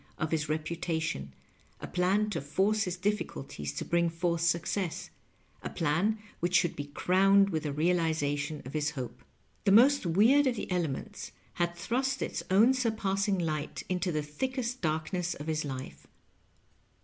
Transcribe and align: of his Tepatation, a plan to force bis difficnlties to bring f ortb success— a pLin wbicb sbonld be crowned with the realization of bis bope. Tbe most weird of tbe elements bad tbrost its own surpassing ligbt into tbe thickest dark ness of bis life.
of 0.17 0.31
his 0.31 0.47
Tepatation, 0.47 1.29
a 1.79 1.85
plan 1.85 2.27
to 2.31 2.41
force 2.41 2.85
bis 2.85 2.97
difficnlties 2.97 3.77
to 3.77 3.85
bring 3.85 4.07
f 4.07 4.21
ortb 4.21 4.39
success— 4.39 5.11
a 5.61 5.69
pLin 5.69 6.17
wbicb 6.41 6.71
sbonld 6.71 6.75
be 6.75 6.85
crowned 6.85 7.49
with 7.51 7.61
the 7.61 7.71
realization 7.71 8.63
of 8.65 8.71
bis 8.71 8.93
bope. 8.93 9.23
Tbe 9.63 9.73
most 9.75 10.07
weird 10.07 10.47
of 10.47 10.55
tbe 10.55 10.71
elements 10.71 11.33
bad 11.59 11.75
tbrost 11.75 12.23
its 12.23 12.41
own 12.49 12.73
surpassing 12.73 13.37
ligbt 13.37 13.83
into 13.89 14.11
tbe 14.11 14.25
thickest 14.25 14.81
dark 14.81 15.13
ness 15.13 15.35
of 15.35 15.45
bis 15.45 15.63
life. 15.63 16.07